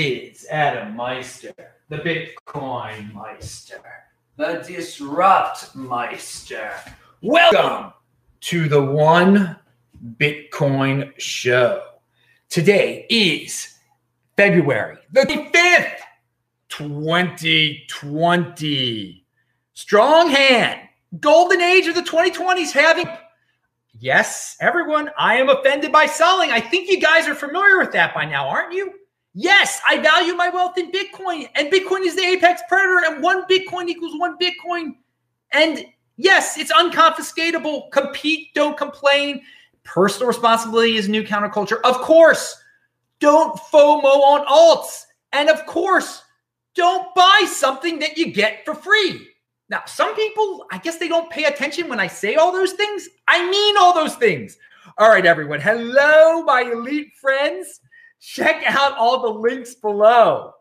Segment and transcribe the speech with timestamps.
[0.00, 1.52] is Adam Meister,
[1.88, 3.82] the Bitcoin Meister,
[4.36, 6.70] the Disrupt Meister.
[7.20, 7.92] Welcome
[8.42, 9.56] to the One
[10.16, 11.82] Bitcoin Show.
[12.48, 13.74] Today is
[14.36, 15.98] February the 5th,
[16.68, 19.26] 2020.
[19.74, 20.80] Strong hand,
[21.18, 23.08] golden age of the 2020s halving.
[23.98, 26.52] Yes, everyone, I am offended by selling.
[26.52, 28.94] I think you guys are familiar with that by now, aren't you?
[29.34, 33.44] Yes, I value my wealth in Bitcoin, and Bitcoin is the apex predator, and one
[33.44, 34.96] Bitcoin equals one Bitcoin.
[35.52, 35.84] And
[36.16, 37.90] yes, it's unconfiscatable.
[37.92, 39.42] Compete, don't complain.
[39.84, 41.80] Personal responsibility is new counterculture.
[41.84, 42.60] Of course,
[43.20, 45.04] don't FOMO on alts.
[45.32, 46.22] And of course,
[46.74, 49.28] don't buy something that you get for free.
[49.70, 53.08] Now, some people, I guess they don't pay attention when I say all those things.
[53.26, 54.56] I mean all those things.
[54.96, 55.60] All right, everyone.
[55.60, 57.80] Hello, my elite friends.
[58.20, 60.52] Check out all the links below.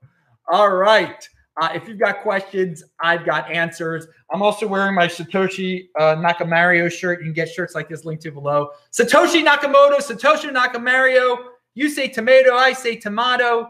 [0.51, 1.27] All right.
[1.59, 4.07] Uh, if you've got questions, I've got answers.
[4.31, 7.19] I'm also wearing my Satoshi uh, Nakamario shirt.
[7.19, 8.69] You can get shirts like this linked to below.
[8.91, 11.37] Satoshi Nakamoto, Satoshi Nakamario.
[11.73, 13.69] You say tomato, I say tomato,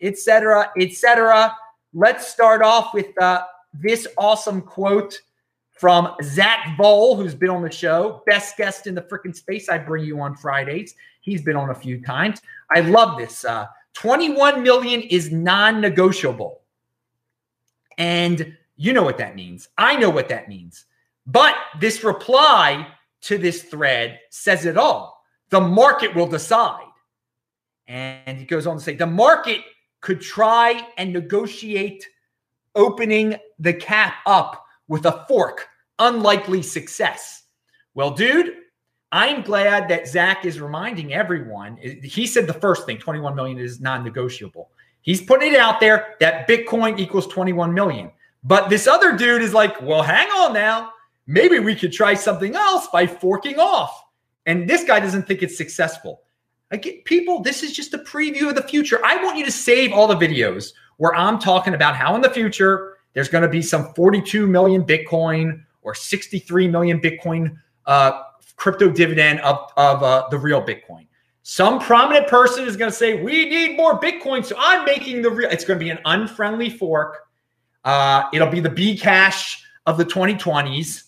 [0.00, 1.56] etc., etc.
[1.92, 3.42] Let's start off with uh,
[3.74, 5.20] this awesome quote
[5.72, 9.68] from Zack Voell, who's been on the show, best guest in the freaking space.
[9.68, 10.94] I bring you on Fridays.
[11.20, 12.40] He's been on a few times.
[12.70, 13.44] I love this.
[13.44, 16.60] Uh, 21 million is non negotiable.
[17.96, 19.68] And you know what that means.
[19.76, 20.84] I know what that means.
[21.26, 22.86] But this reply
[23.22, 25.22] to this thread says it all.
[25.50, 26.84] The market will decide.
[27.88, 29.60] And he goes on to say the market
[30.00, 32.06] could try and negotiate
[32.74, 35.66] opening the cap up with a fork.
[35.98, 37.42] Unlikely success.
[37.94, 38.54] Well, dude,
[39.10, 41.78] I'm glad that Zach is reminding everyone.
[41.78, 44.70] He said the first thing 21 million is non negotiable.
[45.00, 48.10] He's putting it out there that Bitcoin equals 21 million.
[48.44, 50.92] But this other dude is like, well, hang on now.
[51.26, 54.04] Maybe we could try something else by forking off.
[54.46, 56.22] And this guy doesn't think it's successful.
[56.70, 59.00] Like, people, this is just a preview of the future.
[59.04, 62.30] I want you to save all the videos where I'm talking about how in the
[62.30, 67.56] future there's going to be some 42 million Bitcoin or 63 million Bitcoin
[67.86, 68.22] uh,
[68.58, 71.06] crypto dividend of, of uh, the real Bitcoin.
[71.42, 74.44] Some prominent person is going to say, We need more Bitcoin.
[74.44, 75.48] So I'm making the real.
[75.48, 77.26] It's going to be an unfriendly fork.
[77.84, 81.04] Uh, it'll be the B cash of the 2020s.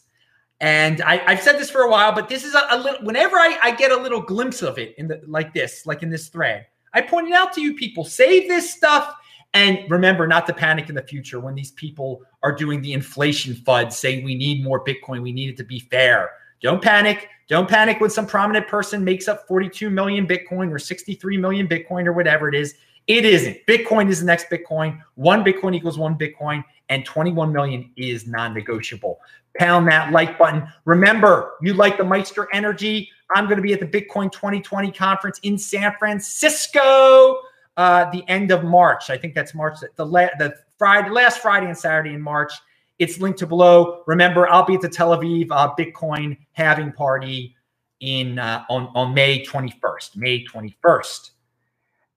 [0.62, 3.36] And I, have said this for a while, but this is a, a little, whenever
[3.36, 6.28] I, I, get a little glimpse of it in the, like this, like in this
[6.28, 9.14] thread, I point it out to you people, save this stuff.
[9.54, 13.54] And remember not to panic in the future when these people are doing the inflation
[13.54, 16.30] FUD, saying we need more Bitcoin, we need it to be fair.
[16.60, 17.28] Don't panic.
[17.48, 22.06] Don't panic when some prominent person makes up 42 million Bitcoin or 63 million Bitcoin
[22.06, 22.74] or whatever it is.
[23.06, 23.66] It isn't.
[23.66, 25.00] Bitcoin is the next Bitcoin.
[25.16, 29.20] One Bitcoin equals one Bitcoin, and 21 million is non negotiable.
[29.56, 30.68] Pound that like button.
[30.84, 33.10] Remember, you like the Meister Energy.
[33.34, 37.40] I'm going to be at the Bitcoin 2020 conference in San Francisco
[37.76, 39.10] uh, the end of March.
[39.10, 42.52] I think that's March, the, la- the Friday, last Friday and Saturday in March.
[43.00, 44.02] It's linked to below.
[44.06, 47.56] Remember, I'll be at the Tel Aviv uh, Bitcoin halving party
[48.00, 50.16] in uh, on, on May 21st.
[50.16, 51.30] May 21st.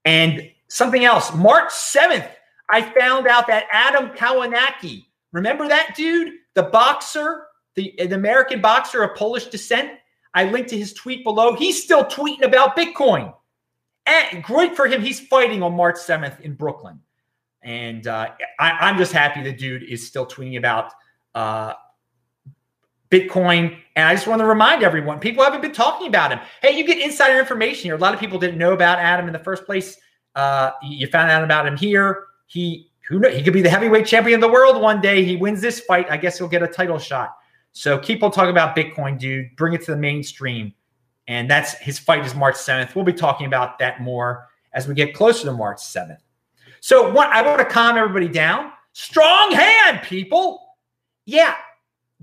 [0.04, 2.30] And something else, March 7th,
[2.70, 5.06] I found out that Adam Kownacki.
[5.32, 7.46] remember that dude, the boxer,
[7.76, 9.92] the, the American boxer of Polish descent?
[10.34, 11.56] I linked to his tweet below.
[11.56, 13.34] He's still tweeting about Bitcoin.
[14.06, 15.02] And great for him.
[15.02, 17.00] He's fighting on March 7th in Brooklyn.
[17.64, 20.92] And uh, I, am just happy the dude is still tweeting about
[21.34, 21.74] uh,
[23.10, 23.78] Bitcoin.
[23.96, 26.40] And I just want to remind everyone people haven't been talking about him.
[26.62, 27.96] Hey, you get insider information here.
[27.96, 29.98] A lot of people didn't know about Adam in the first place.
[30.36, 32.26] Uh, you found out about him here.
[32.48, 35.24] He who knows, he could be the heavyweight champion of the world one day.
[35.24, 36.08] He wins this fight.
[36.10, 37.36] I guess he'll get a title shot.
[37.72, 39.56] So keep on talking about Bitcoin, dude.
[39.56, 40.74] Bring it to the mainstream.
[41.28, 42.96] And that's his fight is March 7th.
[42.96, 46.18] We'll be talking about that more as we get closer to March 7th.
[46.84, 48.74] So what I want to calm everybody down.
[48.92, 50.76] Strong hand, people.
[51.26, 51.56] Yeah,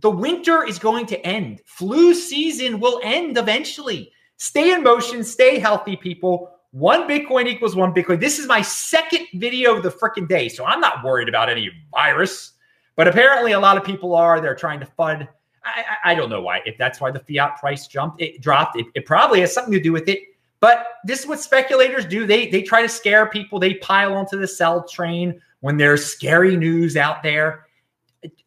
[0.01, 1.63] the winter is going to end.
[1.65, 4.13] Flu season will end eventually.
[4.37, 6.51] Stay in motion, stay healthy, people.
[6.73, 8.21] One Bitcoin equals one Bitcoin.
[8.21, 10.51] This is my second video of the freaking day.
[10.51, 12.53] So I'm not worried about any virus.
[12.97, 14.43] But apparently, a lot of people are.
[14.43, 15.27] They're trying to fund.
[15.65, 16.61] I, I, I don't know why.
[16.67, 18.79] If that's why the fiat price jumped, it dropped.
[18.79, 20.21] It, it probably has something to do with it.
[20.61, 22.27] But this is what speculators do.
[22.27, 23.59] They they try to scare people.
[23.59, 27.67] They pile onto the sell train when there's scary news out there.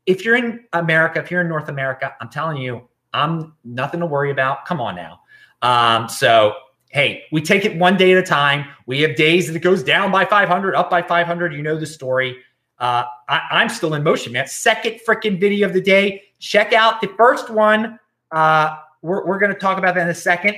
[0.05, 4.05] If you're in America, if you're in North America, I'm telling you, I'm nothing to
[4.05, 4.65] worry about.
[4.65, 5.21] Come on now.
[5.63, 6.55] Um, so
[6.89, 8.65] hey, we take it one day at a time.
[8.85, 11.53] We have days that it goes down by 500, up by 500.
[11.53, 12.37] You know the story.
[12.77, 14.45] Uh, I, am still in motion, man.
[14.45, 16.23] Second freaking video of the day.
[16.39, 17.99] Check out the first one.
[18.31, 20.55] Uh, we're we're going to talk about that in a second.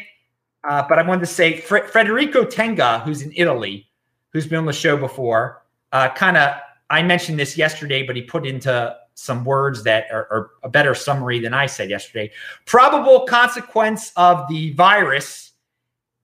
[0.66, 3.88] Uh, but I wanted to say Fre- Federico Tenga, who's in Italy,
[4.32, 6.58] who's been on the show before, uh, kind of,
[6.90, 10.94] I mentioned this yesterday, but he put into some words that are, are a better
[10.94, 12.32] summary than I said yesterday.
[12.66, 15.54] Probable consequence of the virus,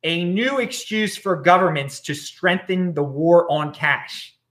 [0.03, 4.35] a new excuse for governments to strengthen the war on cash.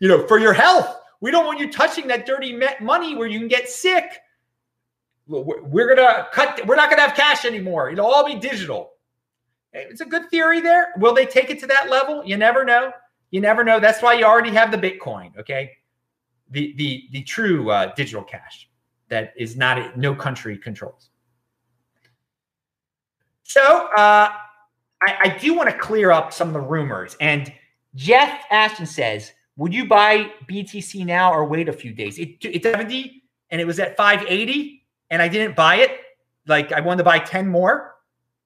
[0.00, 0.96] You know, for your health.
[1.20, 4.21] We don't want you touching that dirty money where you can get sick
[5.26, 7.90] we're gonna cut we're not gonna have cash anymore.
[7.90, 8.92] It'll all be digital.
[9.72, 10.92] It's a good theory there.
[10.98, 12.22] Will they take it to that level?
[12.24, 12.92] You never know.
[13.30, 13.80] You never know.
[13.80, 15.70] That's why you already have the bitcoin okay?
[16.50, 18.68] The the the true uh, digital cash
[19.08, 21.10] that is not no country controls.
[23.44, 23.60] So
[23.96, 24.32] uh,
[25.02, 27.16] I, I do want to clear up some of the rumors.
[27.20, 27.52] And
[27.94, 32.18] jeff ashton says would you buy btc now or wait a few days?
[32.18, 34.81] It, it's 70 and it was at 580
[35.12, 36.00] and I didn't buy it.
[36.48, 37.92] Like I wanted to buy 10 more.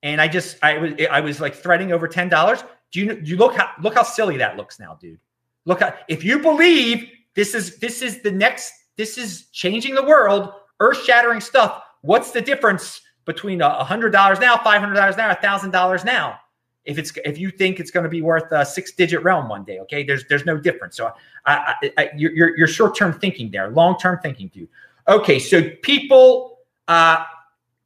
[0.03, 2.63] And I just I was I was like threading over ten dollars.
[2.91, 5.19] Do you you look how look how silly that looks now, dude?
[5.65, 10.03] Look how if you believe this is this is the next this is changing the
[10.03, 11.83] world, earth shattering stuff.
[12.01, 16.05] What's the difference between a hundred dollars now, five hundred dollars now, a thousand dollars
[16.05, 16.39] now?
[16.85, 19.63] If it's if you think it's going to be worth a six digit realm one
[19.63, 20.95] day, okay, there's there's no difference.
[20.95, 21.11] So
[21.47, 24.69] I, I, I you're you're short term thinking there, long term thinking, dude.
[25.07, 26.56] Okay, so people
[26.87, 27.23] uh,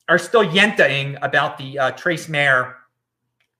[0.07, 2.75] are still yentaing about the uh, Trace Mayer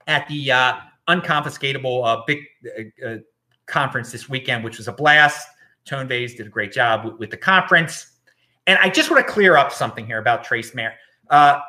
[0.08, 0.74] at the uh,
[1.08, 2.40] unconfiscatable uh, big
[2.78, 3.18] uh, uh,
[3.66, 5.48] conference this weekend, which was a blast.
[5.86, 8.08] Tone Vays did a great job with, with, the conference.
[8.68, 10.94] And I just want to clear up something here about Trace Mayer.
[11.30, 11.60] Uh,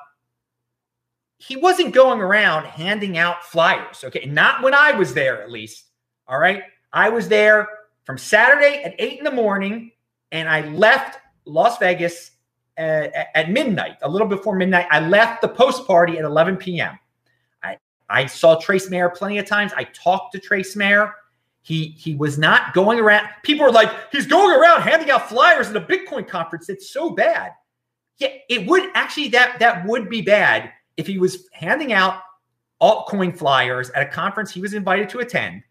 [1.39, 4.27] he wasn't going around handing out flyers, okay?
[4.27, 5.87] Not when I was there, at least.
[6.29, 6.63] All right.
[6.93, 7.69] I was there
[8.05, 9.93] from Saturday at eight in the morning,
[10.31, 12.32] and I left Las Vegas
[12.77, 14.87] at, midnight, a little before midnight.
[14.91, 16.99] I left the post party at 11 p.m.
[17.63, 17.79] I,
[18.09, 19.73] I saw Trace Mayer plenty of times.
[19.77, 21.13] I talked to Trace Mayer.
[21.65, 23.29] He he was not going around.
[23.45, 26.69] People were like, he's going around handing out flyers at a Bitcoin conference.
[26.69, 27.53] It's so bad.
[28.19, 32.21] Yeah, it would actually that that would be bad if he was handing out
[32.81, 35.63] altcoin flyers at a conference he was invited to attend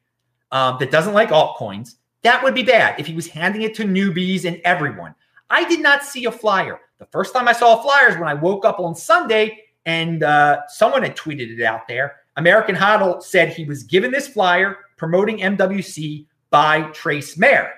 [0.52, 1.96] um, that doesn't like altcoins.
[2.24, 5.14] That would be bad if he was handing it to newbies and everyone.
[5.50, 6.80] I did not see a flyer.
[7.02, 11.02] The first time I saw flyers when I woke up on Sunday and uh, someone
[11.02, 12.18] had tweeted it out there.
[12.38, 17.74] American Hodl said he was given this flyer promoting MWC by Trace Mayer.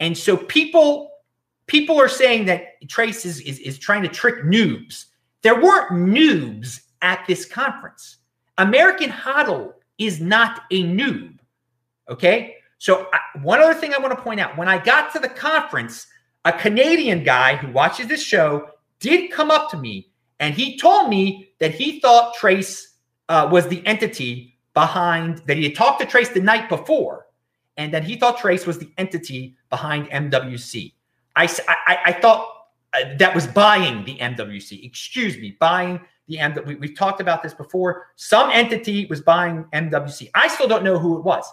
[0.00, 1.10] And so people
[1.66, 5.04] people are saying that Trace is, is, is trying to trick noobs.
[5.42, 8.16] There weren't noobs at this conference.
[8.56, 11.38] American Hodl is not a noob.
[12.08, 12.54] Okay.
[12.78, 15.28] So, I, one other thing I want to point out when I got to the
[15.28, 16.06] conference,
[16.44, 21.08] a Canadian guy who watches this show did come up to me and he told
[21.08, 22.94] me that he thought Trace
[23.28, 27.26] uh, was the entity behind that he had talked to Trace the night before
[27.76, 30.92] and that he thought Trace was the entity behind MWC.
[31.36, 31.48] I,
[31.86, 32.48] I, I thought
[32.92, 34.84] uh, that was buying the MWC.
[34.84, 36.56] Excuse me, buying the M.
[36.66, 38.08] We, we've talked about this before.
[38.16, 40.30] Some entity was buying MWC.
[40.34, 41.44] I still don't know who it was.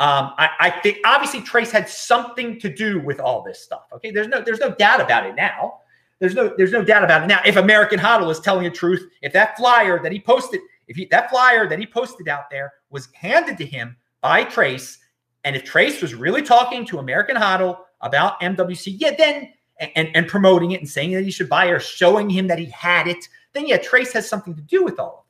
[0.00, 3.82] Um, I, I, think obviously Trace had something to do with all this stuff.
[3.92, 5.78] Okay, there's no there's no doubt about it now.
[6.18, 7.40] There's no there's no doubt about it now.
[7.46, 11.04] If American Hodl is telling the truth, if that flyer that he posted, if he,
[11.12, 14.98] that flyer that he posted out there was handed to him by Trace,
[15.44, 20.26] and if Trace was really talking to American Hodl about MWC, yeah, then and, and
[20.26, 23.28] promoting it and saying that he should buy or showing him that he had it,
[23.52, 25.23] then yeah, Trace has something to do with all of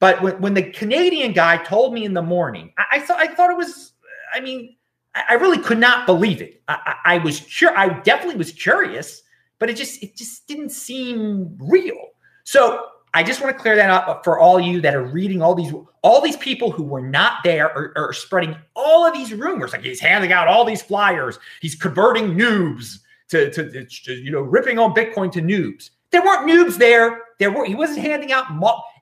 [0.00, 3.28] but when, when the Canadian guy told me in the morning, I, I thought I
[3.28, 3.92] thought it was.
[4.34, 4.76] I mean,
[5.14, 6.62] I, I really could not believe it.
[6.68, 7.76] I, I, was sure.
[7.76, 9.22] I definitely was curious,
[9.58, 11.98] but it just it just didn't seem real.
[12.44, 15.54] So I just want to clear that up for all you that are reading all
[15.54, 19.72] these all these people who were not there are, are spreading all of these rumors.
[19.72, 21.38] Like he's handing out all these flyers.
[21.60, 25.90] He's converting noobs to, to, to you know ripping on Bitcoin to noobs.
[26.10, 27.20] There weren't noobs there.
[27.38, 28.46] There were he wasn't handing out.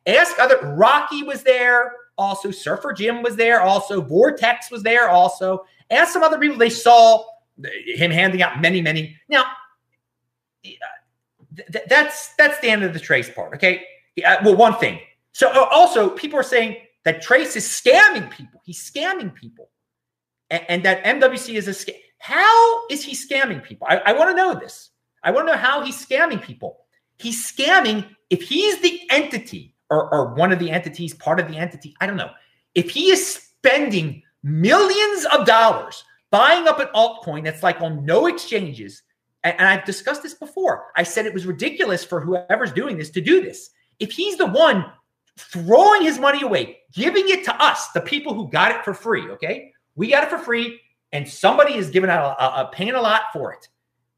[0.08, 5.64] Ask other Rocky was there, also Surfer Jim was there, also Vortex was there, also.
[5.90, 7.24] Ask some other people they saw
[7.62, 9.16] him handing out many, many.
[9.28, 9.44] Now,
[10.64, 13.54] th- that's that's the end of the Trace part.
[13.54, 13.84] Okay.
[14.42, 14.98] Well, one thing.
[15.32, 18.60] So uh, also, people are saying that Trace is scamming people.
[18.64, 19.70] He's scamming people,
[20.50, 21.96] and, and that MWC is a scam.
[22.18, 23.86] How is he scamming people?
[23.88, 24.90] I, I want to know this.
[25.22, 26.78] I want to know how he's scamming people.
[27.18, 31.56] He's scamming if he's the entity or, or one of the entities, part of the
[31.56, 32.30] entity, I don't know.
[32.74, 38.26] If he is spending millions of dollars buying up an altcoin that's like on no
[38.26, 39.02] exchanges,
[39.44, 43.10] and, and I've discussed this before, I said it was ridiculous for whoever's doing this
[43.10, 43.70] to do this.
[43.98, 44.84] If he's the one
[45.38, 49.28] throwing his money away, giving it to us, the people who got it for free,
[49.30, 49.72] okay?
[49.94, 50.80] We got it for free,
[51.12, 53.68] and somebody is giving out a, a, a paying a lot for it.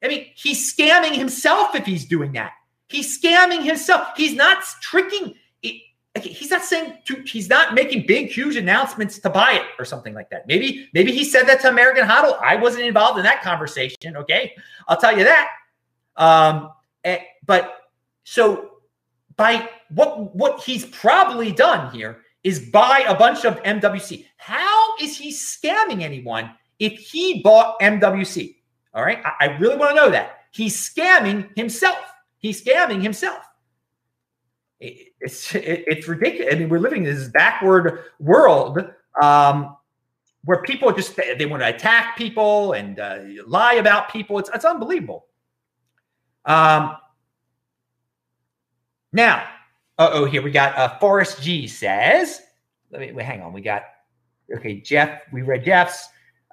[0.03, 2.53] I mean, he's scamming himself if he's doing that.
[2.89, 4.09] He's scamming himself.
[4.17, 5.35] He's not tricking.
[6.21, 10.13] He's not saying to, he's not making big, huge announcements to buy it or something
[10.13, 10.47] like that.
[10.49, 12.37] Maybe, maybe he said that to American Hodl.
[12.43, 14.17] I wasn't involved in that conversation.
[14.17, 14.53] Okay,
[14.89, 15.51] I'll tell you that.
[16.17, 16.73] Um,
[17.05, 17.77] eh, but
[18.25, 18.71] so
[19.37, 24.27] by what what he's probably done here is buy a bunch of MWC.
[24.37, 28.57] How is he scamming anyone if he bought MWC?
[28.95, 31.99] All right, I, I really want to know that he's scamming himself.
[32.39, 33.45] He's scamming himself.
[34.81, 36.55] It's it, it's ridiculous.
[36.55, 38.79] I mean, we're living in this backward world
[39.21, 39.77] um,
[40.45, 44.39] where people just they want to attack people and uh, lie about people.
[44.39, 45.27] It's it's unbelievable.
[46.47, 46.97] Um,
[49.13, 49.47] now,
[49.99, 52.41] oh, here we got uh, Forrest G says.
[52.91, 53.53] Let me wait, hang on.
[53.53, 53.83] We got
[54.57, 54.81] okay.
[54.81, 56.09] Jeff, we read Jeff's.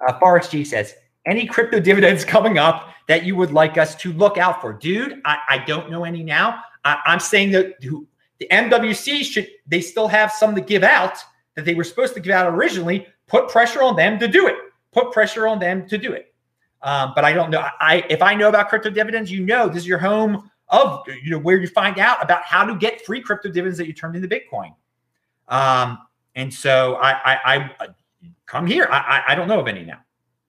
[0.06, 0.94] Uh, Forrest G says
[1.26, 4.72] any crypto dividends coming up that you would like us to look out for?
[4.72, 6.60] Dude, I, I don't know any now.
[6.84, 7.80] I, am saying that
[8.38, 11.18] the MWC should, they still have some to give out
[11.54, 13.06] that they were supposed to give out originally.
[13.26, 14.56] Put pressure on them to do it.
[14.92, 16.32] Put pressure on them to do it.
[16.82, 17.66] Um, but I don't know.
[17.80, 21.30] I if I know about crypto dividends, you know this is your home of you
[21.30, 24.14] know where you find out about how to get free crypto dividends that you turned
[24.14, 24.72] into Bitcoin.
[25.48, 25.98] Um,
[26.34, 27.88] and so I, I, I
[28.46, 28.88] come here.
[28.90, 30.00] I, I, don't know of any now.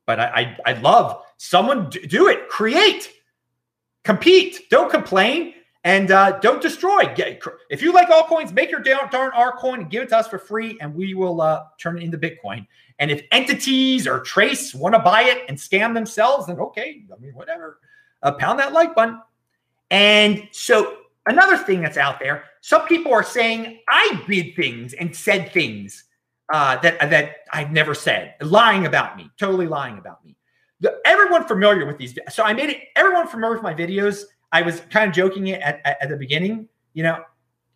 [0.05, 3.11] But I, I, I love someone do it, create,
[4.03, 5.53] compete, don't complain,
[5.89, 7.11] and uh, don't destroy.
[7.15, 7.41] Get,
[7.71, 10.27] if you like altcoins, make your darn, darn R coin and give it to us
[10.27, 12.67] for free, and we will uh, turn it into Bitcoin.
[12.99, 17.19] And if entities or Trace want to buy it and scam themselves, then okay, I
[17.19, 17.79] mean, whatever.
[18.21, 19.19] Uh, pound that like button.
[19.89, 25.15] And so another thing that's out there, some people are saying I did things and
[25.15, 26.03] said things
[26.53, 30.35] uh, that that I've never said, lying about me, totally lying about me.
[30.81, 32.77] The, everyone familiar with these, so I made it.
[32.95, 34.25] Everyone familiar with my videos.
[34.51, 36.67] I was kind of joking it at, at, at the beginning.
[36.93, 37.23] You know,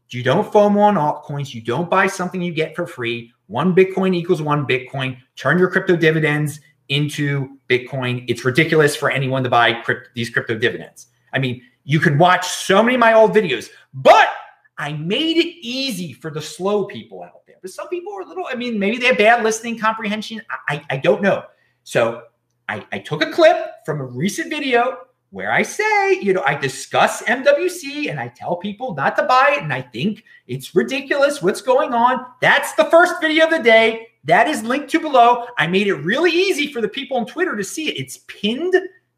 [0.10, 1.54] you don't FOMO on altcoins.
[1.54, 3.32] You don't buy something you get for free.
[3.48, 5.18] One Bitcoin equals one Bitcoin.
[5.36, 8.26] Turn your crypto dividends into Bitcoin.
[8.28, 11.08] It's ridiculous for anyone to buy crypt, these crypto dividends.
[11.34, 14.30] I mean, you can watch so many of my old videos, but
[14.78, 17.58] I made it easy for the slow people out there.
[17.62, 20.42] But some people are a little, I mean, maybe they have bad listening comprehension.
[20.50, 21.44] I, I, I don't know.
[21.84, 22.24] So
[22.70, 25.00] I, I took a clip from a recent video
[25.34, 29.56] where I say, you know, I discuss MWC and I tell people not to buy
[29.58, 29.64] it.
[29.64, 32.24] And I think it's ridiculous what's going on.
[32.40, 34.10] That's the first video of the day.
[34.26, 35.48] That is linked to below.
[35.58, 38.00] I made it really easy for the people on Twitter to see it.
[38.00, 38.76] It's pinned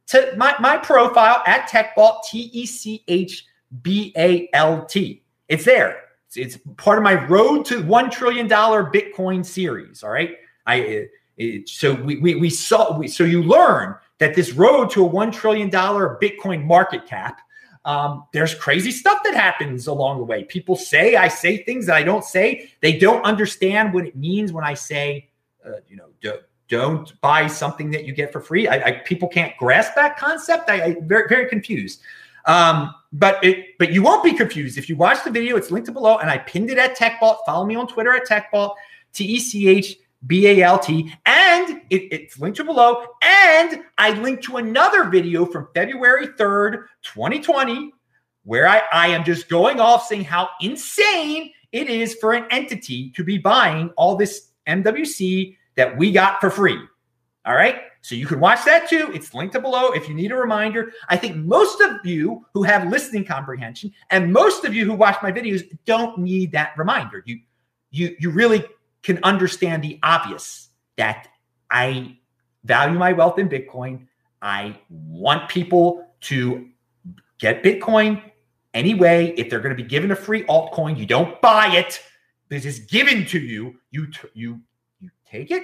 [0.08, 3.46] to my, my profile at TechBalt, T E C H
[3.82, 5.22] B A L T.
[5.50, 6.02] It's there.
[6.28, 10.02] It's, it's, part of my road to one trillion dollar Bitcoin series.
[10.02, 10.38] All right.
[10.66, 14.90] I it, it, so we, we we saw we, so you learn that this road
[14.92, 17.42] to a one trillion dollar Bitcoin market cap.
[17.84, 20.44] Um, there's crazy stuff that happens along the way.
[20.44, 22.72] People say I say things that I don't say.
[22.82, 25.30] They don't understand what it means when I say,
[25.64, 28.68] uh, you know, don't, don't buy something that you get for free.
[28.68, 30.70] I, I people can't grasp that concept.
[30.70, 32.02] I, I very very confused.
[32.46, 35.58] Um, but it, but you won't be confused if you watch the video.
[35.58, 37.38] It's linked below, and I pinned it at TechBalt.
[37.46, 38.76] Follow me on Twitter at TechBalt,
[39.14, 41.45] T E C H B A L T, and
[41.90, 43.06] it, it's linked to below.
[43.22, 47.92] And I linked to another video from February third, twenty twenty,
[48.44, 53.12] where I, I am just going off saying how insane it is for an entity
[53.12, 56.80] to be buying all this MWC that we got for free.
[57.46, 57.82] All right.
[58.02, 59.12] So you can watch that too.
[59.14, 60.92] It's linked to below if you need a reminder.
[61.10, 65.18] I think most of you who have listening comprehension and most of you who watch
[65.22, 67.24] my videos don't need that reminder.
[67.26, 67.40] You
[67.92, 68.64] you you really
[69.04, 71.28] can understand the obvious that
[71.70, 72.18] I
[72.64, 74.08] value my wealth in Bitcoin.
[74.42, 76.68] I want people to
[77.40, 78.22] get Bitcoin
[78.74, 79.34] anyway.
[79.38, 82.02] If they're going to be given a free altcoin, you don't buy it.
[82.50, 83.76] This is given to you.
[83.92, 84.62] You you
[85.00, 85.64] you take it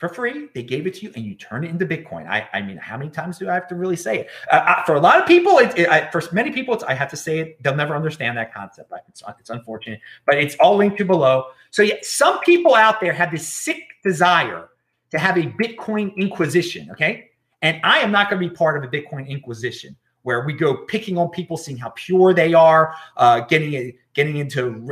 [0.00, 0.48] for free.
[0.54, 2.26] They gave it to you, and you turn it into Bitcoin.
[2.26, 4.28] I, I mean, how many times do I have to really say it?
[4.50, 7.10] Uh, uh, for a lot of people, it, it, I, for many people, I have
[7.10, 7.62] to say it.
[7.62, 8.90] They'll never understand that concept.
[9.08, 11.48] It's, it's unfortunate, but it's all linked to below.
[11.70, 14.69] So, yeah, some people out there have this sick desire
[15.10, 16.90] to have a Bitcoin inquisition.
[16.92, 17.30] Okay,
[17.62, 20.84] and I am not going to be part of a Bitcoin inquisition where we go
[20.84, 24.86] picking on people, seeing how pure they are, uh, getting getting into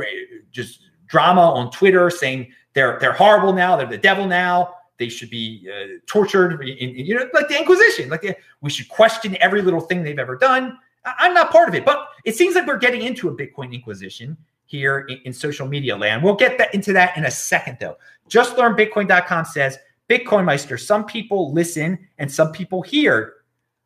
[0.51, 5.29] just drama on Twitter, saying they're they're horrible now, they're the devil now, they should
[5.29, 8.09] be uh, tortured, in, in, you know, like the Inquisition.
[8.09, 10.77] Like the, we should question every little thing they've ever done.
[11.05, 13.73] I, am not part of it, but it seems like we're getting into a Bitcoin
[13.73, 16.21] Inquisition here in, in social media land.
[16.21, 17.95] We'll get that into that in a second, though.
[18.29, 19.79] JustLearnBitcoin.com says
[20.09, 20.77] Bitcoin Meister.
[20.77, 23.35] Some people listen and some people hear.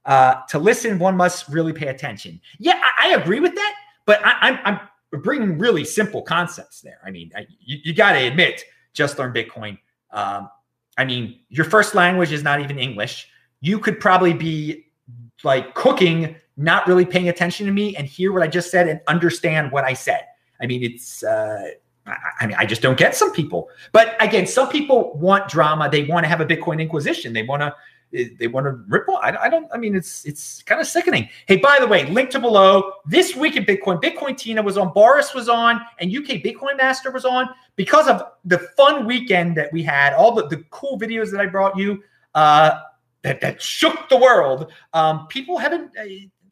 [0.06, 2.40] Uh, to listen, one must really pay attention.
[2.60, 3.76] Yeah, I, I agree with that,
[4.06, 4.80] but I, am I'm,
[5.14, 7.00] I'm bringing really simple concepts there.
[7.06, 8.64] I mean, I, you, you got to admit,
[8.94, 9.78] just learn Bitcoin.
[10.12, 10.50] Um,
[10.98, 13.30] I mean, your first language is not even English.
[13.62, 14.88] You could probably be
[15.44, 19.00] like cooking, not really paying attention to me and hear what I just said and
[19.08, 20.28] understand what I said.
[20.62, 21.72] I mean, it's, uh,
[22.06, 23.70] I mean, I just don't get some people.
[23.92, 25.90] But again, some people want drama.
[25.90, 27.32] They want to have a Bitcoin Inquisition.
[27.32, 27.74] They want to
[28.40, 29.18] they want to ripple.
[29.18, 29.68] I, I, don't.
[29.74, 31.30] I mean, it's it's kind of sickening.
[31.48, 32.94] Hey, by the way, link to below.
[33.08, 37.10] This week in Bitcoin, Bitcoin Tina was on, Boris was on, and UK Bitcoin Master
[37.10, 40.14] was on because of the fun weekend that we had.
[40.14, 42.04] All the, the cool videos that I brought you
[42.36, 42.82] uh,
[43.24, 44.72] that that shook the world.
[44.94, 45.92] Um, people haven't.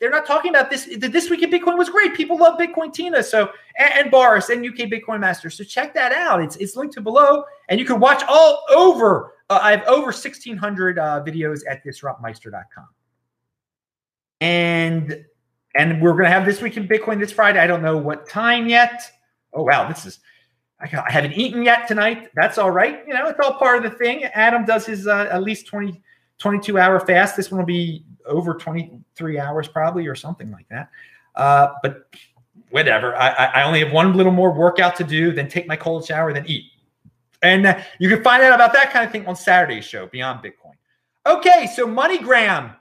[0.01, 0.89] They're not talking about this.
[0.98, 2.15] This week in Bitcoin was great.
[2.15, 3.24] People love Bitcoin Tina.
[3.24, 5.50] So and, and Boris and UK Bitcoin Master.
[5.50, 6.41] So check that out.
[6.41, 10.05] It's it's linked to below, and you can watch all over uh, I have over
[10.05, 12.88] 1,600 uh, videos at disruptmeister.com.
[14.39, 15.25] And
[15.75, 17.60] and we're to have this week in Bitcoin this Friday.
[17.60, 19.12] I don't know what time yet.
[19.53, 19.88] Oh, wow.
[19.88, 20.20] This is,
[20.79, 22.29] I, I haven't eaten yet tonight.
[22.36, 23.03] That's all right.
[23.08, 24.25] You know, it's all part of the thing.
[24.25, 26.01] Adam does his uh, at least 20,
[26.41, 27.38] 22 hour fast.
[27.38, 30.89] This one will be over 23 hours probably or something like that.
[31.36, 32.07] Uh, but
[32.71, 33.15] whatever.
[33.15, 36.33] I, I only have one little more workout to do, then take my cold shower,
[36.33, 36.65] then eat.
[37.43, 40.43] And uh, you can find out about that kind of thing on Saturday's show, Beyond
[40.43, 40.74] Bitcoin.
[41.25, 42.75] Okay, so MoneyGram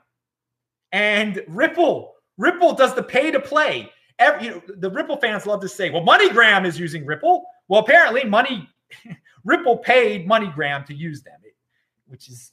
[0.91, 2.15] and Ripple.
[2.37, 3.91] Ripple does the pay to play.
[4.17, 7.43] Every, you know, the Ripple fans love to say, well, MoneyGram is using Ripple.
[7.67, 8.67] Well, apparently, Money
[9.45, 11.39] Ripple paid MoneyGram to use them,
[12.07, 12.51] which is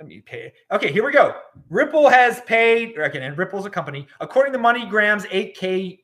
[0.00, 0.52] let me pay.
[0.70, 1.34] Okay, here we go.
[1.70, 4.06] Ripple has paid, again, and Ripple's a company.
[4.20, 5.98] According to MoneyGram's 8K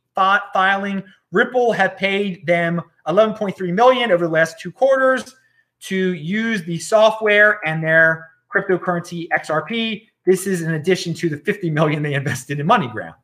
[0.52, 5.36] filing, Ripple have paid them 11.3 million over the last two quarters
[5.80, 10.08] to use the software and their cryptocurrency XRP.
[10.26, 13.14] This is in addition to the 50 million they invested in MoneyGram.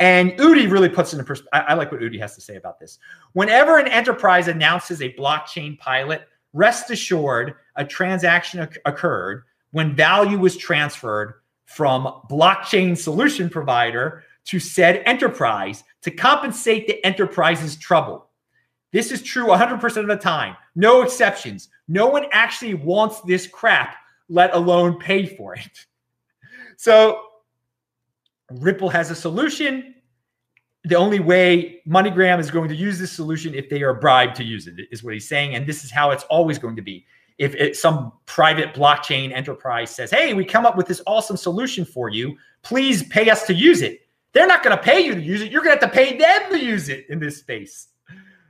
[0.00, 1.64] And Udi really puts in a perspective.
[1.66, 2.98] I like what Udi has to say about this.
[3.32, 10.56] Whenever an enterprise announces a blockchain pilot, rest assured a transaction occurred when value was
[10.56, 11.34] transferred
[11.64, 18.28] from blockchain solution provider to said enterprise to compensate the enterprise's trouble.
[18.92, 21.70] This is true 100% of the time, no exceptions.
[21.88, 23.96] No one actually wants this crap,
[24.28, 25.66] let alone pay for it.
[26.76, 27.20] So,
[28.50, 29.94] Ripple has a solution.
[30.82, 34.44] The only way MoneyGram is going to use this solution if they are bribed to
[34.44, 35.54] use it, is what he's saying.
[35.54, 37.06] And this is how it's always going to be.
[37.38, 41.84] If it, some private blockchain enterprise says, hey, we come up with this awesome solution
[41.84, 45.22] for you, please pay us to use it they're not going to pay you to
[45.22, 45.50] use it.
[45.50, 47.88] You're going to have to pay them to use it in this space.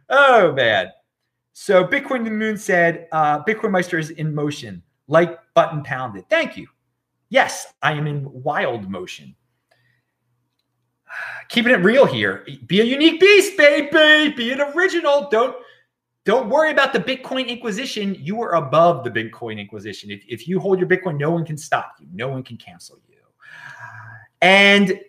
[0.09, 0.88] Oh, man.
[1.53, 4.83] So Bitcoin the Moon said, uh, Bitcoin Meister is in motion.
[5.07, 6.29] Like button pounded.
[6.29, 6.66] Thank you.
[7.29, 9.37] Yes, I am in wild motion.
[11.49, 12.47] Keeping it real here.
[12.66, 14.35] Be a unique beast, baby.
[14.35, 15.29] Be an original.
[15.31, 15.55] Don't
[16.25, 18.17] don't worry about the Bitcoin Inquisition.
[18.19, 20.11] You are above the Bitcoin Inquisition.
[20.11, 22.07] If, if you hold your Bitcoin, no one can stop you.
[22.13, 23.15] No one can cancel you.
[24.41, 25.01] And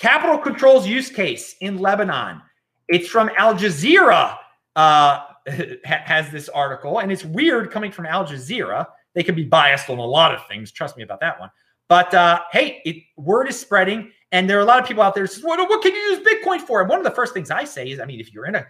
[0.00, 2.40] Capital controls use case in Lebanon.
[2.88, 4.38] It's from Al Jazeera,
[4.74, 5.26] uh,
[5.84, 8.86] has this article, and it's weird coming from Al Jazeera.
[9.14, 10.72] They can be biased on a lot of things.
[10.72, 11.50] Trust me about that one.
[11.88, 15.14] But uh, hey, it, word is spreading, and there are a lot of people out
[15.14, 16.80] there who say, what, what can you use Bitcoin for?
[16.80, 18.66] And one of the first things I say is, I mean, if you're in a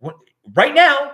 [0.00, 0.16] what,
[0.52, 1.12] right now,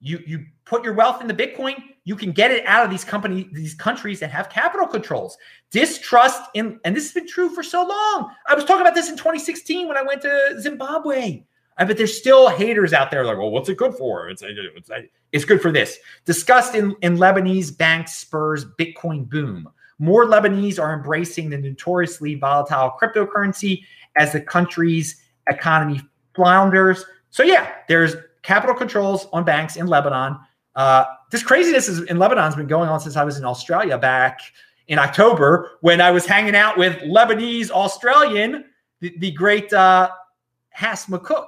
[0.00, 3.04] you you put your wealth in the Bitcoin, you can get it out of these
[3.04, 5.36] companies, these countries that have capital controls.
[5.70, 8.32] Distrust in, and this has been true for so long.
[8.46, 11.44] I was talking about this in 2016 when I went to Zimbabwe.
[11.76, 14.28] I bet there's still haters out there like, well, what's it good for?
[14.28, 14.90] It's, it's,
[15.32, 15.98] it's good for this.
[16.24, 19.68] Discussed in, in Lebanese bank spurs Bitcoin boom.
[19.98, 23.84] More Lebanese are embracing the notoriously volatile cryptocurrency
[24.16, 26.00] as the country's economy
[26.34, 27.04] flounders.
[27.30, 30.38] So yeah, there's capital controls on banks in Lebanon.
[30.74, 33.98] Uh, this craziness is, in Lebanon has been going on since I was in Australia
[33.98, 34.40] back
[34.88, 38.64] in October when I was hanging out with Lebanese Australian,
[39.00, 40.10] the, the great uh,
[40.70, 41.46] Hass McCook.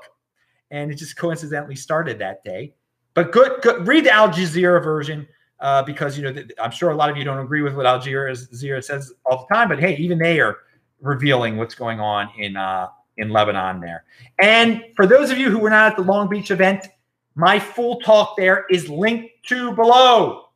[0.71, 2.75] And it just coincidentally started that day.
[3.15, 5.29] But good, good read the Al Jazeera version
[5.61, 8.01] uh, because you know I'm sure a lot of you don't agree with what Al
[8.01, 9.69] Jazeera says all the time.
[9.69, 10.59] But hey, even they are
[11.01, 14.05] revealing what's going on in uh, in Lebanon there.
[14.39, 16.89] And for those of you who were not at the Long Beach event,
[17.35, 20.49] my full talk there is linked to below.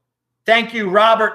[0.44, 1.34] Thank you, Robert.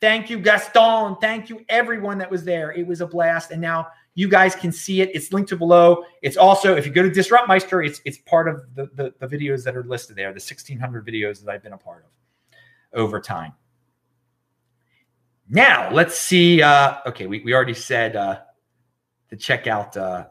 [0.00, 1.16] Thank you, Gaston.
[1.20, 2.72] Thank you, everyone that was there.
[2.72, 3.50] It was a blast.
[3.52, 5.10] And now you guys can see it.
[5.14, 6.04] It's linked to below.
[6.22, 9.26] It's also, if you go to Disrupt Meister, it's it's part of the, the, the
[9.26, 13.20] videos that are listed there, the 1600 videos that I've been a part of over
[13.20, 13.52] time.
[15.48, 16.62] Now, let's see.
[16.62, 18.40] Uh, okay, we, we already said uh,
[19.32, 19.96] to check out.
[19.96, 20.26] Uh,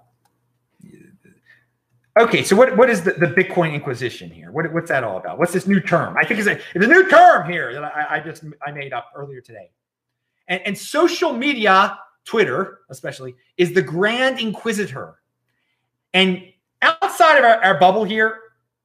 [2.18, 4.52] okay, so what, what is the, the Bitcoin Inquisition here?
[4.52, 5.40] What, what's that all about?
[5.40, 6.16] What's this new term?
[6.18, 8.94] I think it's a, it's a new term here that I, I just I made
[8.94, 9.72] up earlier today.
[10.48, 15.16] And, and social media Twitter especially, is the Grand Inquisitor.
[16.14, 16.44] And
[16.82, 18.40] outside of our, our bubble here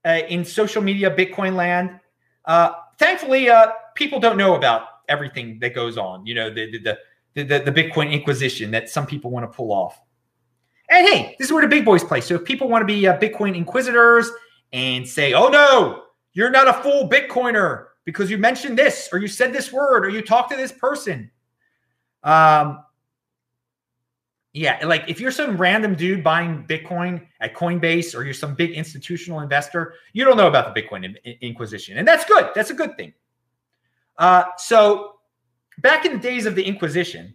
[0.04, 2.00] uh, in social media, Bitcoin land,
[2.44, 6.26] uh, thankfully, uh, people don't know about everything that goes on.
[6.26, 6.98] You know, the, the,
[7.34, 10.00] the, the, the Bitcoin Inquisition that some people want to pull off.
[10.88, 12.20] And hey, this is where the big boys play.
[12.20, 14.30] So if people want to be uh, Bitcoin Inquisitors
[14.72, 19.28] and say, oh no, you're not a full Bitcoiner because you mentioned this or you
[19.28, 21.30] said this word or you talked to this person.
[22.22, 22.84] Um,
[24.52, 28.70] yeah, like if you're some random dude buying Bitcoin at Coinbase or you're some big
[28.70, 31.98] institutional investor, you don't know about the Bitcoin in- Inquisition.
[31.98, 32.50] And that's good.
[32.54, 33.12] That's a good thing.
[34.16, 35.16] Uh, so
[35.78, 37.34] back in the days of the Inquisition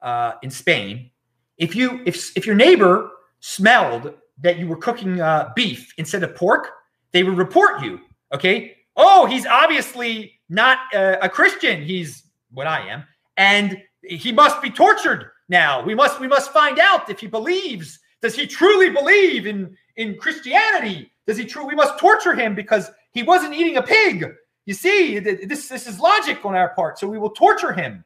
[0.00, 1.10] uh, in Spain,
[1.58, 6.34] if you if if your neighbor smelled that you were cooking uh, beef instead of
[6.34, 6.68] pork,
[7.12, 8.00] they would report you.
[8.32, 8.76] Okay.
[8.96, 11.82] Oh, he's obviously not uh, a Christian.
[11.82, 13.04] He's what I am,
[13.36, 15.82] and he must be tortured now.
[15.82, 17.98] We must we must find out if he believes.
[18.22, 21.10] Does he truly believe in in Christianity?
[21.26, 21.66] Does he true?
[21.66, 24.26] We must torture him because he wasn't eating a pig.
[24.66, 26.98] You see, this this is logic on our part.
[26.98, 28.04] So we will torture him,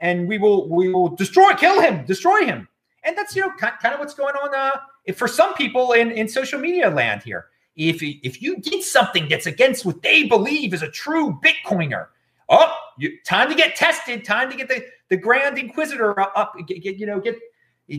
[0.00, 2.68] and we will we will destroy, kill him, destroy him.
[3.04, 6.28] And that's you know kind of what's going on uh, for some people in in
[6.28, 7.46] social media land here.
[7.76, 12.08] If if you did something that's against what they believe is a true Bitcoiner,
[12.48, 14.24] oh, you, time to get tested.
[14.24, 17.38] Time to get the the Grand Inquisitor up, get, get you know, get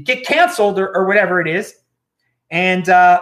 [0.03, 1.75] get canceled or, or whatever it is.
[2.51, 3.21] And uh,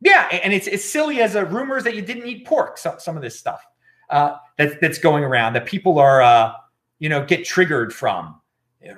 [0.00, 2.78] yeah, and it's it's silly as rumors that you didn't eat pork.
[2.78, 3.64] So, some of this stuff
[4.10, 6.52] uh, that's that's going around that people are uh,
[6.98, 8.40] you know get triggered from.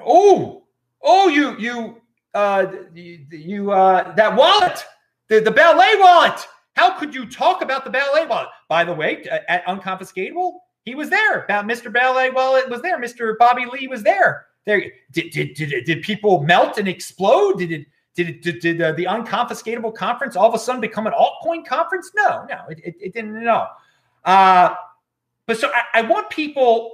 [0.05, 0.65] Oh,
[1.03, 2.00] oh, you you
[2.35, 4.85] uh, you, uh, that wallet,
[5.29, 6.47] the the ballet wallet.
[6.77, 8.49] How could you talk about the ballet wallet?
[8.69, 10.53] By the way, at unconfiscatable,
[10.85, 11.45] he was there.
[11.45, 11.93] About Mr.
[11.93, 12.99] Ballet, well, it was there.
[12.99, 13.37] Mr.
[13.39, 14.47] Bobby Lee was there.
[14.67, 17.59] There did did did, did people melt and explode?
[17.59, 21.07] Did it did it, did, did uh, the unconfiscatable conference all of a sudden become
[21.07, 22.11] an altcoin conference?
[22.15, 23.43] No, no, it, it, it didn't.
[23.43, 23.69] No.
[24.25, 24.75] Uh,
[25.47, 26.93] but so I, I want people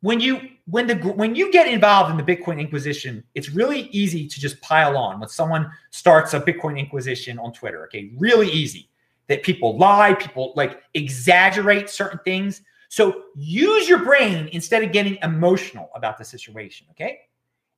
[0.00, 4.28] when you when the when you get involved in the Bitcoin Inquisition, it's really easy
[4.28, 7.84] to just pile on when someone starts a Bitcoin Inquisition on Twitter.
[7.84, 8.88] Okay, really easy
[9.28, 12.62] that people lie, people like exaggerate certain things.
[12.88, 17.20] So use your brain instead of getting emotional about the situation, okay?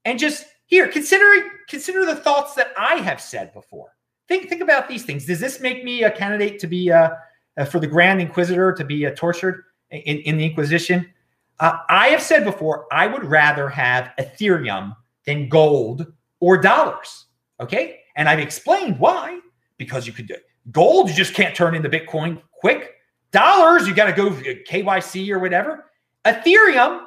[0.04, 3.96] And just here, consider consider the thoughts that I have said before.
[4.28, 5.26] Think think about these things.
[5.26, 7.10] Does this make me a candidate to be uh,
[7.56, 11.12] uh for the Grand Inquisitor to be uh, tortured in, in the Inquisition?
[11.60, 14.96] Uh, I have said before, I would rather have Ethereum
[15.26, 16.06] than gold
[16.40, 17.26] or dollars.
[17.60, 19.38] Okay, and I've explained why.
[19.76, 20.44] Because you could do it.
[20.72, 22.94] gold, you just can't turn into Bitcoin quick.
[23.30, 25.86] Dollars, you got to go KYC or whatever.
[26.24, 27.04] Ethereum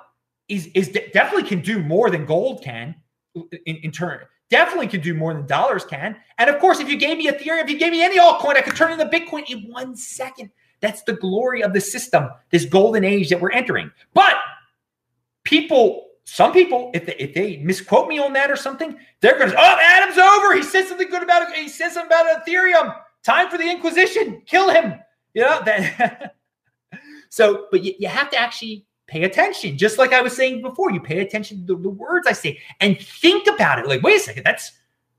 [0.47, 2.95] is is definitely can do more than gold can
[3.35, 4.19] in, in turn.
[4.49, 6.15] Definitely can do more than dollars can.
[6.37, 8.61] And of course, if you gave me Ethereum, if you gave me any altcoin, I
[8.61, 10.51] could turn into Bitcoin in one second.
[10.84, 13.89] That's the glory of the system, this golden age that we're entering.
[14.13, 14.36] But
[15.46, 19.50] people, some people, if they, if they misquote me on that or something, they're going
[19.50, 20.54] to, oh, Adam's over.
[20.54, 21.56] He said something good about it.
[21.56, 22.93] He said something about Ethereum.
[23.24, 24.41] Time for the Inquisition.
[24.46, 25.00] Kill him.
[25.34, 26.36] You know that.
[27.30, 29.78] so, but you, you have to actually pay attention.
[29.78, 32.60] Just like I was saying before, you pay attention to the, the words I say
[32.82, 33.88] and think about it.
[33.88, 34.74] Like, wait a second, that's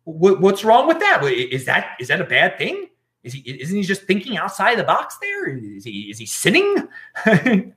[0.05, 1.25] what, what's wrong with that?
[1.25, 2.89] Is that is that a bad thing?
[3.25, 5.49] Is he isn't he just thinking outside the box there?
[5.49, 6.89] Is he is he sinning?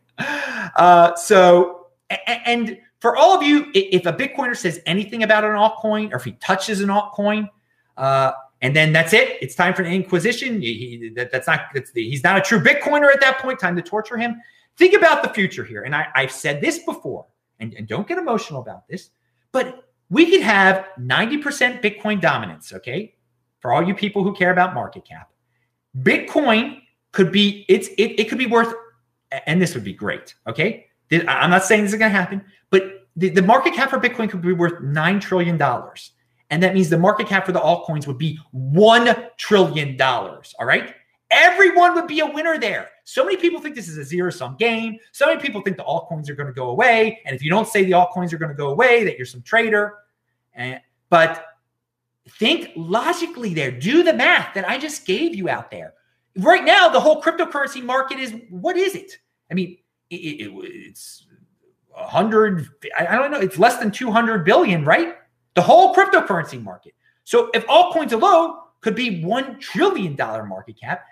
[0.76, 1.88] uh, so
[2.28, 6.24] and for all of you, if a Bitcoiner says anything about an altcoin or if
[6.24, 7.50] he touches an altcoin,
[7.96, 8.32] uh,
[8.62, 9.38] and then that's it.
[9.42, 10.62] It's time for an inquisition.
[10.62, 11.62] He, that, that's not.
[11.74, 13.60] That's the, he's not a true Bitcoiner at that point.
[13.60, 14.42] Time to torture him.
[14.78, 15.84] Think about the future here.
[15.84, 17.26] And I, have said this before,
[17.60, 19.12] and, and don't get emotional about this,
[19.52, 22.74] but we could have 90% Bitcoin dominance.
[22.74, 23.16] Okay,
[23.60, 25.30] for all you people who care about market cap,
[26.02, 26.82] Bitcoin
[27.12, 28.74] could be it's it, it could be worth,
[29.46, 30.36] and this would be great.
[30.48, 34.00] Okay, I'm not saying this is going to happen, but the, the market cap for
[34.00, 36.12] Bitcoin could be worth nine trillion dollars
[36.52, 40.00] And that means the market cap for the altcoins would be $1 trillion.
[40.02, 40.94] All right.
[41.30, 42.90] Everyone would be a winner there.
[43.04, 44.98] So many people think this is a zero sum game.
[45.12, 47.20] So many people think the altcoins are going to go away.
[47.26, 49.42] And if you don't say the altcoins are going to go away, that you're some
[49.42, 49.96] trader.
[50.54, 50.80] And, eh,
[51.10, 51.44] but
[52.30, 53.72] think logically there.
[53.72, 55.94] Do the math that I just gave you out there.
[56.38, 59.18] Right now, the whole cryptocurrency market is what is it?
[59.50, 59.78] I mean,
[60.10, 61.26] it, it, it's
[61.90, 65.16] 100, I don't know, it's less than 200 billion, right?
[65.56, 66.94] The whole cryptocurrency market.
[67.24, 71.06] So if altcoins alone could be $1 trillion market cap,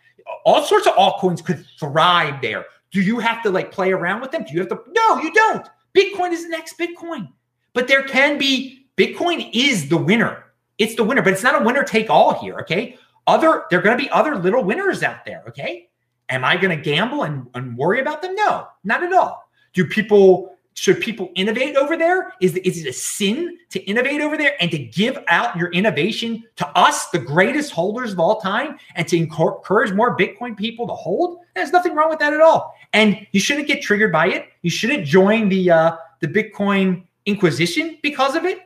[0.46, 2.66] all sorts of altcoins could thrive there.
[2.92, 4.44] Do you have to like play around with them?
[4.44, 4.80] Do you have to?
[4.92, 5.68] No, you don't.
[5.96, 7.30] Bitcoin is the next Bitcoin.
[7.74, 10.45] But there can be, Bitcoin is the winner.
[10.78, 12.60] It's the winner, but it's not a winner take all here.
[12.60, 12.98] Okay.
[13.28, 15.44] Other, there are going to be other little winners out there.
[15.48, 15.90] Okay.
[16.30, 18.36] Am I going to gamble and, and worry about them?
[18.36, 19.50] No, not at all.
[19.74, 22.34] Do people should people innovate over there?
[22.42, 26.44] Is, is it a sin to innovate over there and to give out your innovation
[26.58, 30.94] to us, the greatest holders of all time, and to encourage more Bitcoin people to
[30.94, 31.40] hold?
[31.56, 32.76] There's nothing wrong with that at all.
[32.92, 34.48] And you shouldn't get triggered by it.
[34.64, 38.60] You shouldn't join the uh, the Bitcoin Inquisition because of it.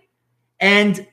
[0.60, 1.08] And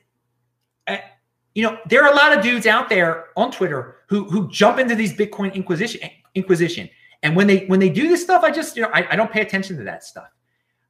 [1.57, 4.77] you know there are a lot of dudes out there on Twitter who who jump
[4.77, 6.87] into these Bitcoin Inquisition Inquisition.
[7.23, 9.31] And when they when they do this stuff, I just you know I, I don't
[9.31, 10.27] pay attention to that stuff.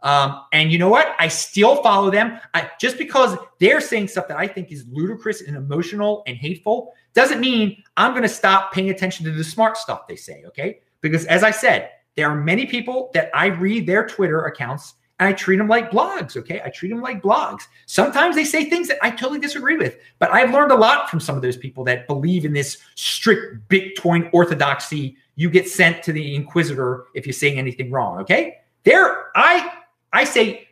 [0.01, 1.15] Um, and you know what?
[1.19, 2.37] I still follow them.
[2.53, 6.93] I, just because they're saying stuff that I think is ludicrous and emotional and hateful
[7.13, 10.43] doesn't mean I'm going to stop paying attention to the smart stuff they say.
[10.47, 10.81] Okay.
[10.99, 15.27] Because as I said, there are many people that I read their Twitter accounts and
[15.27, 16.37] I treat them like blogs.
[16.37, 16.61] Okay.
[16.63, 17.63] I treat them like blogs.
[17.85, 21.19] Sometimes they say things that I totally disagree with, but I've learned a lot from
[21.19, 25.17] some of those people that believe in this strict Bitcoin orthodoxy.
[25.35, 28.19] You get sent to the Inquisitor if you're saying anything wrong.
[28.19, 28.57] Okay.
[28.83, 29.73] There, I
[30.13, 30.67] I say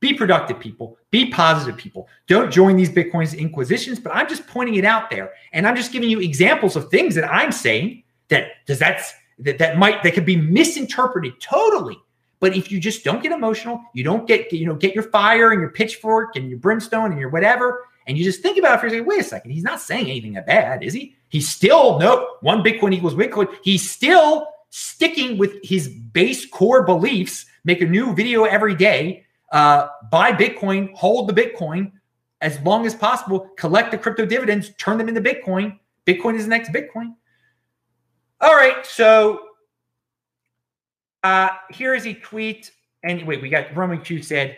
[0.00, 2.08] be productive people, be positive people.
[2.26, 5.32] Don't join these Bitcoin's inquisitions, but I'm just pointing it out there.
[5.54, 9.56] And I'm just giving you examples of things that I'm saying that does that's that
[9.58, 11.96] that might that could be misinterpreted totally.
[12.44, 15.52] But if you just don't get emotional, you don't get you know get your fire
[15.52, 18.80] and your pitchfork and your brimstone and your whatever, and you just think about it
[18.82, 19.06] for a second.
[19.06, 21.16] Wait a second, he's not saying anything that bad, is he?
[21.30, 23.48] He's still no one Bitcoin equals Bitcoin.
[23.62, 29.86] He's still sticking with his base core beliefs make a new video every day, uh,
[30.10, 31.92] buy Bitcoin, hold the Bitcoin
[32.42, 35.78] as long as possible, collect the crypto dividends, turn them into Bitcoin.
[36.06, 37.14] Bitcoin is the next Bitcoin.
[38.42, 39.40] All right, so
[41.24, 42.70] uh, here is a tweet.
[43.02, 44.56] And wait, we got Roman Q said,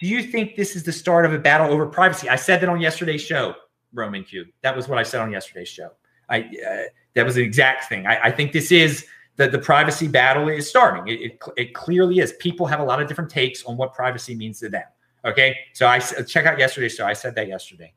[0.00, 2.28] Do you think this is the start of a battle over privacy?
[2.28, 3.54] I said that on yesterday's show,
[3.92, 4.46] Roman Q.
[4.62, 5.90] That was what I said on yesterday's show.
[6.28, 6.82] I uh,
[7.14, 8.06] that was the exact thing.
[8.06, 11.06] I, I think this is the, the privacy battle is starting.
[11.06, 12.32] It, it, it, clearly is.
[12.34, 14.84] People have a lot of different takes on what privacy means to them.
[15.24, 15.56] Okay.
[15.72, 16.88] So I check out yesterday.
[16.88, 17.92] So I said that yesterday.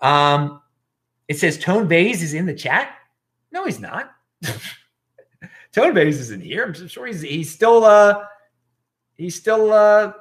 [0.00, 0.60] Um,
[1.28, 2.94] it says Tone Vays is in the chat.
[3.52, 4.10] No, he's not.
[5.72, 6.64] Tone Vays isn't here.
[6.64, 8.24] I'm sure he's he's still uh
[9.16, 10.12] he's still uh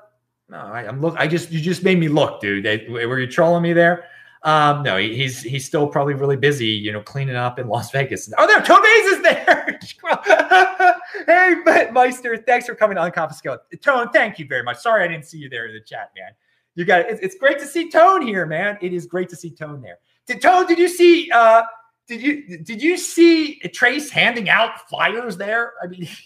[0.49, 1.15] no, I, am look.
[1.17, 2.63] I just you just made me look, dude.
[2.89, 4.05] were you trolling me there?
[4.43, 7.91] Um, no, he, he's he's still probably really busy, you know, cleaning up in Las
[7.91, 8.31] Vegas.
[8.37, 9.79] Oh, there, Tone Vays is there.
[11.25, 13.59] hey, but Meister, thanks for coming on Confiscate.
[13.81, 14.77] Tone, thank you very much.
[14.77, 16.31] Sorry I didn't see you there in the chat, man.
[16.75, 17.07] You got it.
[17.09, 18.77] It's, it's great to see Tone here, man.
[18.81, 19.97] It is great to see Tone there.
[20.27, 20.65] Did Tone?
[20.65, 21.29] Did you see?
[21.31, 21.63] uh
[22.07, 25.73] Did you did you see Trace handing out flyers there?
[25.81, 26.07] I mean.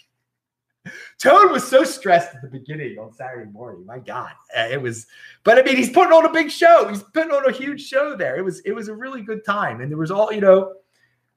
[1.20, 3.86] Tone was so stressed at the beginning on Saturday morning.
[3.86, 5.06] My God, uh, it was.
[5.44, 6.88] But I mean, he's putting on a big show.
[6.88, 8.36] He's putting on a huge show there.
[8.38, 10.74] It was it was a really good time, and there was all you know.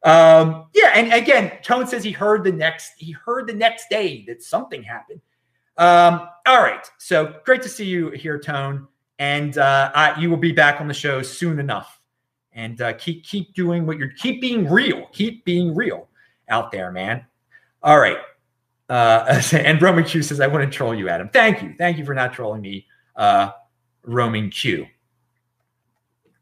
[0.03, 4.25] Um, yeah, and again, Tone says he heard the next he heard the next day
[4.29, 5.21] that something happened.
[5.77, 8.87] Um, all right, so great to see you here, Tone,
[9.19, 12.01] and uh, I, you will be back on the show soon enough.
[12.55, 16.09] And uh, keep keep doing what you're keep being real, keep being real
[16.49, 17.27] out there, man.
[17.83, 18.19] All right.
[18.88, 21.29] Uh, and Roman Q says, I to troll you, Adam.
[21.29, 21.75] Thank you.
[21.77, 22.87] Thank you for not trolling me,
[23.17, 23.51] uh,
[24.05, 24.87] Roman Q.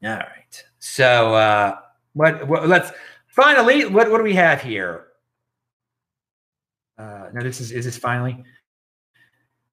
[0.05, 0.65] All right.
[0.79, 1.77] So uh,
[2.13, 2.91] what, what let's
[3.29, 5.07] finally what, what do we have here?
[6.99, 8.45] Uh, now this is is this finally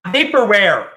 [0.07, 0.89] vaporware.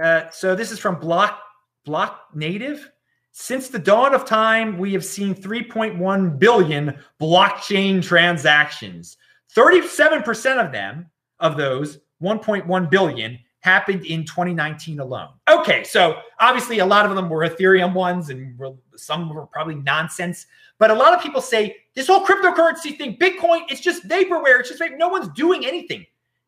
[0.00, 1.40] Uh, so this is from Block
[1.86, 2.84] Blocknative.
[3.32, 9.16] Since the dawn of time, we have seen 3.1 billion blockchain transactions.
[9.54, 11.06] 37% of them,
[11.40, 15.30] of those 1.1 billion, happened in 2019 alone.
[15.48, 18.58] Okay, so obviously a lot of them were Ethereum ones and
[18.96, 20.46] some were probably nonsense.
[20.78, 24.60] But a lot of people say this whole cryptocurrency thing, Bitcoin, it's just vaporware.
[24.60, 26.06] It's just no one's doing anything.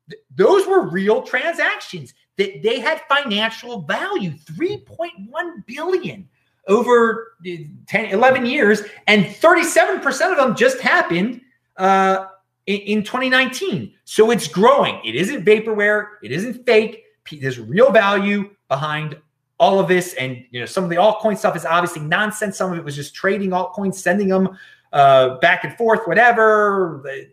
[0.08, 6.28] Th- those were real transactions that they had financial value 3.1 billion
[6.68, 7.36] over
[7.86, 11.40] 10, 11 years, and 37% of them just happened
[11.76, 12.26] uh,
[12.66, 13.94] in, in 2019.
[14.04, 15.00] So it's growing.
[15.04, 16.06] It isn't vaporware.
[16.22, 17.04] It isn't fake.
[17.30, 19.16] There's real value behind
[19.58, 20.14] all of this.
[20.14, 22.56] And you know, some of the altcoin stuff is obviously nonsense.
[22.56, 24.56] Some of it was just trading altcoins, sending them
[24.92, 27.00] uh, back and forth, whatever.
[27.04, 27.30] The,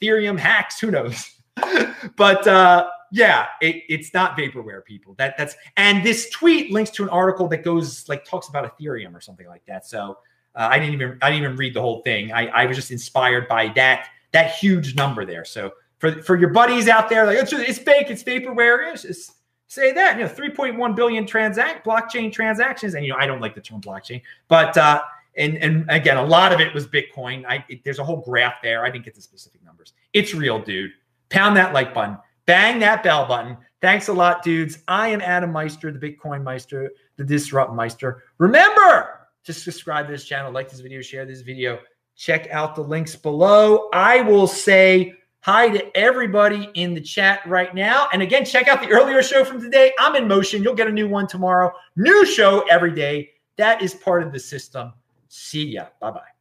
[0.00, 1.30] Ethereum hacks, who knows?
[2.16, 5.14] but uh, yeah, it, it's not vaporware, people.
[5.18, 9.14] That that's and this tweet links to an article that goes like talks about Ethereum
[9.14, 9.86] or something like that.
[9.86, 10.18] So
[10.54, 12.32] uh, I didn't even I didn't even read the whole thing.
[12.32, 15.44] I, I was just inspired by that that huge number there.
[15.44, 18.92] So for for your buddies out there, like it's it's fake, it's vaporware.
[18.92, 19.32] It's just
[19.66, 23.54] say that you know 3.1 billion transact blockchain transactions, and you know I don't like
[23.54, 25.02] the term blockchain, but uh,
[25.36, 27.44] and and again a lot of it was Bitcoin.
[27.46, 28.84] I it, there's a whole graph there.
[28.84, 29.92] I didn't get the specific numbers.
[30.12, 30.92] It's real, dude.
[31.32, 33.56] Pound that like button bang that bell button.
[33.80, 34.78] Thanks a lot, dudes.
[34.86, 38.24] I am Adam Meister, the Bitcoin Meister, the Disrupt Meister.
[38.38, 41.80] Remember to subscribe to this channel, like this video, share this video,
[42.16, 43.88] check out the links below.
[43.92, 48.08] I will say hi to everybody in the chat right now.
[48.12, 49.92] And again, check out the earlier show from today.
[49.98, 50.62] I'm in motion.
[50.62, 51.72] You'll get a new one tomorrow.
[51.96, 53.30] New show every day.
[53.56, 54.92] That is part of the system.
[55.28, 55.86] See ya.
[56.00, 56.31] Bye bye.